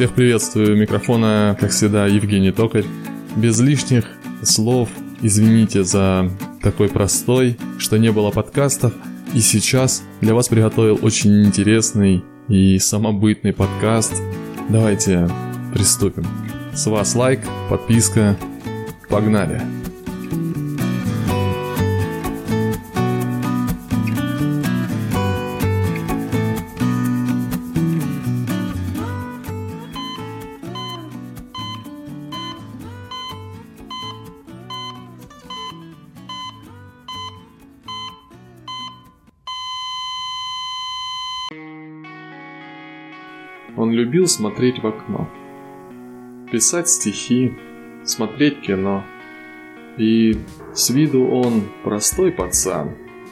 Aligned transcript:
Всех 0.00 0.14
приветствую. 0.14 0.78
Микрофона, 0.78 1.54
как 1.60 1.72
всегда, 1.72 2.06
Евгений 2.06 2.52
Токарь. 2.52 2.86
Без 3.36 3.60
лишних 3.60 4.06
слов 4.42 4.88
извините 5.20 5.84
за 5.84 6.30
такой 6.62 6.88
простой, 6.88 7.58
что 7.76 7.98
не 7.98 8.10
было 8.10 8.30
подкастов. 8.30 8.94
И 9.34 9.40
сейчас 9.40 10.02
для 10.22 10.32
вас 10.32 10.48
приготовил 10.48 10.98
очень 11.02 11.44
интересный 11.44 12.24
и 12.48 12.78
самобытный 12.78 13.52
подкаст. 13.52 14.14
Давайте 14.70 15.28
приступим. 15.74 16.26
С 16.72 16.86
вас 16.86 17.14
лайк, 17.14 17.40
подписка. 17.68 18.38
Погнали! 19.10 19.79
Он 43.80 43.92
любил 43.92 44.26
смотреть 44.26 44.82
в 44.82 44.86
окно, 44.86 45.26
писать 46.52 46.86
стихи, 46.86 47.56
смотреть 48.04 48.60
кино. 48.60 49.06
И 49.96 50.38
с 50.74 50.90
виду 50.90 51.26
он 51.26 51.62
простой 51.82 52.30
пацан, 52.30 52.90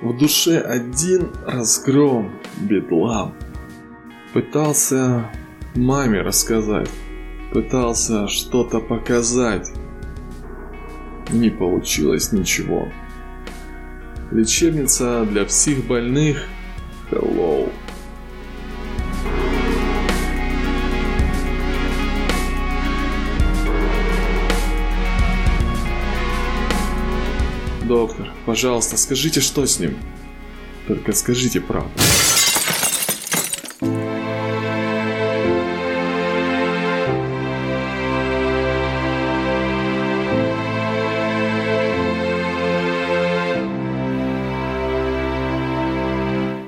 в 0.00 0.16
душе 0.16 0.58
один 0.58 1.28
разгром, 1.46 2.32
бедлам. 2.56 3.34
Пытался 4.32 5.30
маме 5.74 6.22
рассказать, 6.22 6.88
пытался 7.52 8.26
что-то 8.26 8.80
показать. 8.80 9.70
Не 11.30 11.50
получилось 11.50 12.32
ничего. 12.32 12.88
Лечебница 14.30 15.26
для 15.26 15.44
всех 15.44 15.86
больных. 15.86 16.46
Hello. 17.10 17.70
Доктор, 27.90 28.30
пожалуйста, 28.46 28.96
скажите, 28.96 29.40
что 29.40 29.66
с 29.66 29.80
ним? 29.80 29.96
Только 30.86 31.10
скажите 31.10 31.60
правду. 31.60 31.90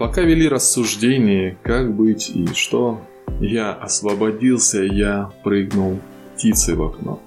Пока 0.00 0.22
вели 0.22 0.48
рассуждения, 0.48 1.56
как 1.62 1.94
быть 1.94 2.28
и 2.30 2.48
что, 2.54 3.00
я 3.38 3.72
освободился, 3.72 4.82
я 4.82 5.30
прыгнул 5.44 6.00
птицей 6.34 6.74
в 6.74 6.82
окно. 6.82 7.20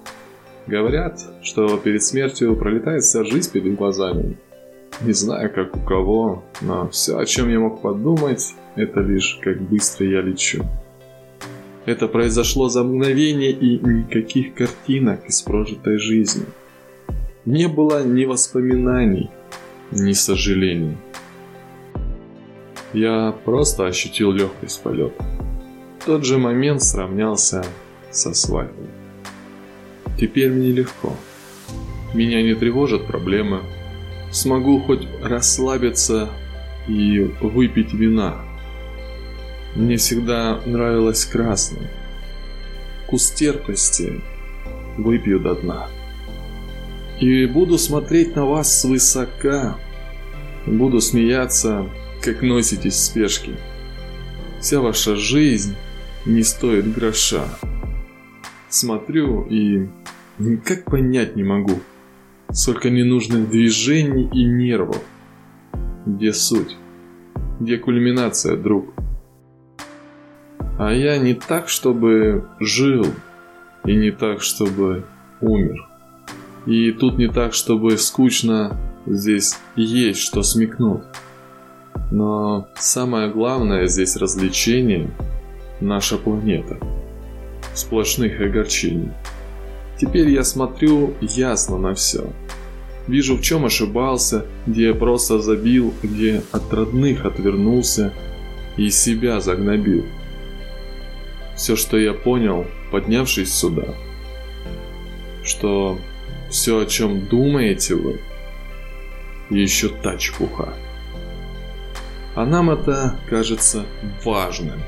Говорят, 0.67 1.21
что 1.41 1.77
перед 1.77 2.03
смертью 2.03 2.57
пролетает 2.57 3.03
вся 3.03 3.23
жизнь 3.23 3.51
перед 3.53 3.75
глазами. 3.75 4.37
Не 5.01 5.13
знаю, 5.13 5.53
как 5.53 5.77
у 5.77 5.79
кого, 5.79 6.43
но 6.59 6.89
все, 6.89 7.17
о 7.17 7.25
чем 7.25 7.49
я 7.49 7.59
мог 7.59 7.81
подумать, 7.81 8.53
это 8.75 8.99
лишь 8.99 9.39
как 9.41 9.61
быстро 9.61 10.05
я 10.05 10.21
лечу. 10.21 10.65
Это 11.85 12.09
произошло 12.09 12.67
за 12.67 12.83
мгновение 12.83 13.51
и 13.51 13.79
никаких 13.79 14.55
картинок 14.55 15.25
из 15.25 15.41
прожитой 15.41 15.99
жизни. 15.99 16.45
Не 17.45 17.69
было 17.69 18.03
ни 18.03 18.25
воспоминаний, 18.25 19.29
ни 19.91 20.11
сожалений. 20.11 20.97
Я 22.91 23.33
просто 23.45 23.85
ощутил 23.85 24.33
легкость 24.33 24.83
полета. 24.83 25.23
В 25.99 26.05
тот 26.05 26.25
же 26.25 26.37
момент 26.37 26.83
сравнялся 26.83 27.63
со 28.11 28.33
свадьбой. 28.33 28.96
Теперь 30.17 30.51
мне 30.51 30.71
легко. 30.71 31.15
Меня 32.13 32.41
не 32.41 32.55
тревожат 32.55 33.05
проблемы. 33.05 33.61
Смогу 34.31 34.79
хоть 34.81 35.07
расслабиться 35.21 36.29
и 36.87 37.19
выпить 37.41 37.93
вина. 37.93 38.35
Мне 39.75 39.97
всегда 39.97 40.59
нравилось 40.65 41.25
красное. 41.25 41.91
Вкус 43.05 43.31
терпкости 43.31 44.21
выпью 44.97 45.39
до 45.39 45.55
дна. 45.55 45.87
И 47.19 47.45
буду 47.45 47.77
смотреть 47.77 48.35
на 48.35 48.45
вас 48.45 48.81
свысока. 48.81 49.77
Буду 50.65 50.99
смеяться, 50.99 51.89
как 52.21 52.41
носитесь 52.41 52.95
в 52.95 53.03
спешке. 53.03 53.57
Вся 54.59 54.81
ваша 54.81 55.15
жизнь 55.15 55.75
не 56.25 56.43
стоит 56.43 56.91
гроша. 56.93 57.45
Смотрю 58.69 59.43
и 59.49 59.87
Никак 60.39 60.85
понять 60.85 61.35
не 61.35 61.43
могу, 61.43 61.79
сколько 62.51 62.91
ненужных 62.91 63.49
движений 63.49 64.29
и 64.31 64.45
нервов. 64.45 65.01
Где 66.05 66.31
суть? 66.31 66.77
Где 67.59 67.77
кульминация, 67.77 68.55
друг? 68.55 68.93
А 70.77 70.91
я 70.93 71.17
не 71.17 71.33
так, 71.33 71.69
чтобы 71.69 72.47
жил, 72.59 73.07
и 73.83 73.95
не 73.95 74.11
так, 74.11 74.43
чтобы 74.43 75.05
умер. 75.41 75.87
И 76.67 76.91
тут 76.91 77.17
не 77.17 77.29
так, 77.29 77.53
чтобы 77.53 77.97
скучно, 77.97 78.79
здесь 79.07 79.57
есть 79.75 80.19
что 80.19 80.43
смекнуть. 80.43 81.01
Но 82.11 82.67
самое 82.75 83.31
главное 83.31 83.87
здесь 83.87 84.15
развлечение– 84.15 85.09
наша 85.81 86.17
планета. 86.17 86.77
Сплошных 87.73 88.39
огорчений. 88.39 89.11
Теперь 89.99 90.29
я 90.29 90.43
смотрю 90.43 91.15
ясно 91.21 91.77
на 91.77 91.95
все. 91.95 92.31
Вижу, 93.07 93.37
в 93.37 93.41
чем 93.41 93.65
ошибался, 93.65 94.45
где 94.65 94.87
я 94.87 94.93
просто 94.93 95.39
забил, 95.39 95.93
где 96.03 96.43
от 96.51 96.71
родных 96.73 97.25
отвернулся 97.25 98.13
и 98.75 98.89
себя 98.89 99.39
загнобил. 99.39 100.05
Все, 101.55 101.75
что 101.75 101.97
я 101.97 102.13
понял, 102.13 102.65
поднявшись 102.91 103.53
сюда, 103.53 103.95
что 105.43 105.97
все, 106.51 106.81
о 106.81 106.85
чем 106.85 107.25
думаете 107.25 107.95
вы, 107.95 108.19
еще 109.49 109.89
та. 109.89 110.17
А 112.35 112.45
нам 112.45 112.69
это 112.69 113.19
кажется 113.27 113.85
важным. 114.23 114.79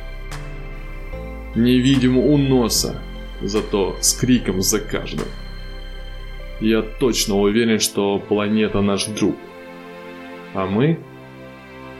Не 1.55 1.79
видим 1.79 2.17
у 2.17 2.37
носа, 2.37 3.01
зато 3.41 3.95
с 4.01 4.13
криком 4.13 4.61
за 4.61 4.79
каждым. 4.79 5.27
Я 6.59 6.81
точно 6.81 7.37
уверен, 7.37 7.79
что 7.79 8.19
планета 8.19 8.81
наш 8.81 9.05
друг. 9.05 9.35
А 10.53 10.65
мы 10.65 10.99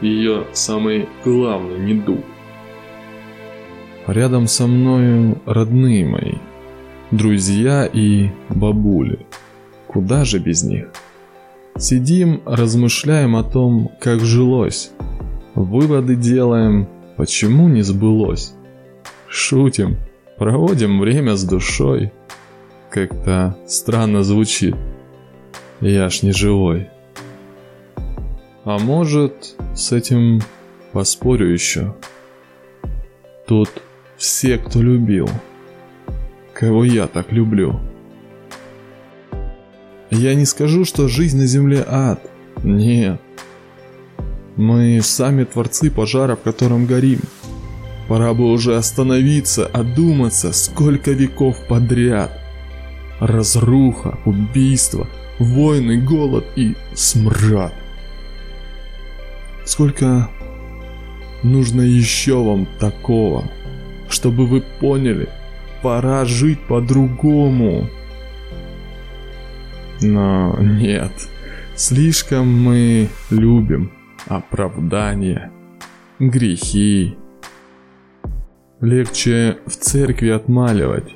ее 0.00 0.46
самый 0.52 1.08
главный 1.24 1.78
недуг. 1.78 2.24
Рядом 4.06 4.46
со 4.46 4.66
мною 4.66 5.40
родные 5.46 6.06
мои, 6.06 6.34
друзья 7.10 7.86
и 7.86 8.30
бабули. 8.48 9.26
Куда 9.86 10.24
же 10.24 10.38
без 10.38 10.62
них? 10.62 10.88
Сидим, 11.78 12.42
размышляем 12.44 13.36
о 13.36 13.44
том, 13.44 13.90
как 14.00 14.20
жилось. 14.20 14.90
Выводы 15.54 16.16
делаем, 16.16 16.88
почему 17.16 17.68
не 17.68 17.82
сбылось. 17.82 18.54
Шутим, 19.28 19.96
Проводим 20.40 21.00
время 21.00 21.36
с 21.36 21.44
душой. 21.44 22.12
Как-то 22.88 23.58
странно 23.66 24.22
звучит. 24.22 24.74
Я 25.82 26.08
ж 26.08 26.22
не 26.22 26.32
живой. 26.32 26.88
А 28.64 28.78
может, 28.78 29.54
с 29.74 29.92
этим 29.92 30.40
поспорю 30.92 31.52
еще. 31.52 31.94
Тут 33.46 33.68
все, 34.16 34.56
кто 34.56 34.80
любил. 34.80 35.28
Кого 36.54 36.84
я 36.84 37.06
так 37.06 37.32
люблю. 37.32 37.78
Я 40.08 40.34
не 40.34 40.46
скажу, 40.46 40.86
что 40.86 41.06
жизнь 41.06 41.36
на 41.36 41.44
земле 41.44 41.84
ад. 41.86 42.22
Нет. 42.64 43.20
Мы 44.56 45.00
сами 45.02 45.44
творцы 45.44 45.90
пожара, 45.90 46.34
в 46.34 46.40
котором 46.40 46.86
горим. 46.86 47.20
Пора 48.10 48.34
бы 48.34 48.50
уже 48.50 48.76
остановиться, 48.76 49.66
одуматься, 49.66 50.50
сколько 50.50 51.12
веков 51.12 51.64
подряд. 51.68 52.36
Разруха, 53.20 54.18
убийство, 54.24 55.06
войны, 55.38 56.00
голод 56.00 56.44
и 56.56 56.74
смрад. 56.92 57.72
Сколько 59.64 60.28
нужно 61.44 61.82
еще 61.82 62.42
вам 62.42 62.66
такого, 62.80 63.44
чтобы 64.08 64.44
вы 64.44 64.64
поняли, 64.80 65.28
пора 65.80 66.24
жить 66.24 66.58
по-другому. 66.66 67.88
Но 70.00 70.56
нет, 70.58 71.12
слишком 71.76 72.48
мы 72.60 73.08
любим 73.30 73.92
оправдания, 74.26 75.52
грехи. 76.18 77.19
Легче 78.80 79.58
в 79.66 79.72
церкви 79.72 80.30
отмаливать, 80.30 81.14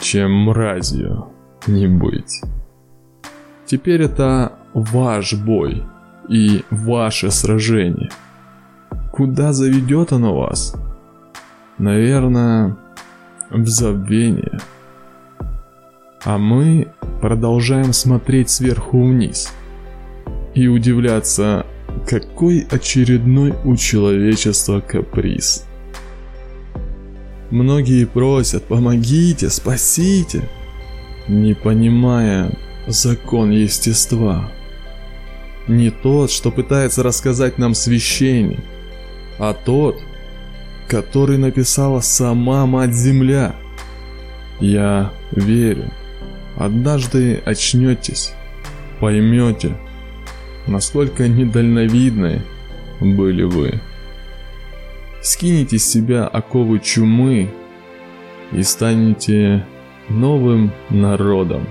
чем 0.00 0.32
мразью 0.46 1.28
не 1.68 1.86
быть. 1.86 2.42
Теперь 3.66 4.02
это 4.02 4.58
ваш 4.74 5.34
бой 5.34 5.84
и 6.28 6.64
ваше 6.72 7.30
сражение. 7.30 8.10
Куда 9.12 9.52
заведет 9.52 10.10
оно 10.12 10.36
вас? 10.36 10.74
Наверное, 11.78 12.76
в 13.50 13.68
забвение. 13.68 14.58
А 16.24 16.36
мы 16.36 16.88
продолжаем 17.20 17.92
смотреть 17.92 18.50
сверху 18.50 19.06
вниз 19.06 19.52
и 20.54 20.66
удивляться, 20.66 21.64
какой 22.08 22.66
очередной 22.72 23.54
у 23.64 23.76
человечества 23.76 24.80
каприз. 24.80 25.69
Многие 27.50 28.04
просят 28.04 28.64
«помогите, 28.64 29.50
спасите», 29.50 30.48
не 31.26 31.54
понимая 31.54 32.52
закон 32.86 33.50
естества. 33.50 34.52
Не 35.66 35.90
тот, 35.90 36.30
что 36.30 36.50
пытается 36.50 37.02
рассказать 37.02 37.58
нам 37.58 37.74
священник, 37.74 38.60
а 39.38 39.52
тот, 39.52 39.96
который 40.88 41.38
написала 41.38 42.00
сама 42.00 42.66
Мать-Земля. 42.66 43.54
Я 44.60 45.12
верю, 45.32 45.90
однажды 46.56 47.40
очнетесь, 47.44 48.32
поймете, 49.00 49.76
насколько 50.66 51.26
недальновидны 51.26 52.42
были 53.00 53.42
вы. 53.42 53.80
Скинете 55.22 55.78
с 55.78 55.84
себя 55.84 56.26
оковы 56.26 56.78
чумы 56.78 57.50
и 58.52 58.62
станете 58.62 59.66
новым 60.08 60.72
народом 60.88 61.66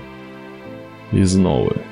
из 1.10 1.34
новой. 1.34 1.89